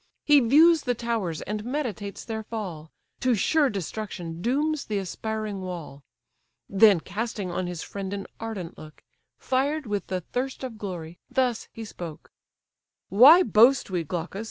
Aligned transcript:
He 0.25 0.39
views 0.39 0.81
the 0.81 0.95
towers, 0.95 1.43
and 1.43 1.63
meditates 1.63 2.25
their 2.25 2.41
fall, 2.41 2.89
To 3.19 3.35
sure 3.35 3.69
destruction 3.69 4.41
dooms 4.41 4.85
the 4.85 4.97
aspiring 4.97 5.61
wall; 5.61 6.01
Then 6.67 7.01
casting 7.01 7.51
on 7.51 7.67
his 7.67 7.83
friend 7.83 8.11
an 8.11 8.25
ardent 8.39 8.79
look, 8.79 9.03
Fired 9.37 9.85
with 9.85 10.07
the 10.07 10.21
thirst 10.21 10.63
of 10.63 10.79
glory, 10.79 11.19
thus 11.29 11.67
he 11.71 11.85
spoke: 11.85 12.31
"Why 13.09 13.43
boast 13.43 13.91
we, 13.91 14.03
Glaucus! 14.03 14.39